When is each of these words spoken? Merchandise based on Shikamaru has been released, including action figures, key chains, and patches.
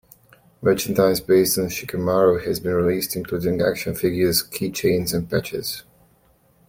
Merchandise 0.63 1.19
based 1.19 1.59
on 1.59 1.65
Shikamaru 1.65 2.43
has 2.43 2.59
been 2.59 2.73
released, 2.73 3.15
including 3.15 3.61
action 3.61 3.93
figures, 3.93 4.41
key 4.41 4.71
chains, 4.71 5.13
and 5.13 5.29
patches. 5.29 5.83